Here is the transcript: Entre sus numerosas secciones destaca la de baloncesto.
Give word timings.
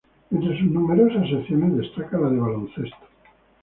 Entre 0.31 0.57
sus 0.57 0.65
numerosas 0.71 1.29
secciones 1.29 1.77
destaca 1.77 2.17
la 2.17 2.29
de 2.31 2.39
baloncesto. 2.39 3.05